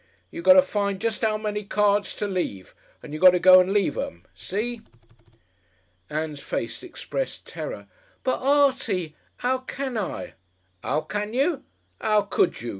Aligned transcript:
You 0.31 0.41
got 0.41 0.53
to 0.53 0.63
find 0.63 0.99
jest 0.99 1.23
'ow 1.23 1.37
many 1.37 1.63
cards 1.63 2.15
to 2.15 2.25
leave 2.27 2.73
and 3.03 3.13
you 3.13 3.19
got 3.19 3.33
to 3.33 3.39
go 3.39 3.59
and 3.59 3.71
leave 3.71 3.95
'em. 3.99 4.25
See?" 4.33 4.81
Ann's 6.09 6.39
face 6.39 6.81
expressed 6.81 7.45
terror. 7.45 7.85
"But, 8.23 8.39
Artie, 8.41 9.13
'ow 9.43 9.59
can 9.59 9.99
I?" 9.99 10.33
"'Ow 10.83 11.01
can 11.01 11.35
you? 11.35 11.63
'Ow 12.01 12.23
could 12.23 12.61
you? 12.61 12.69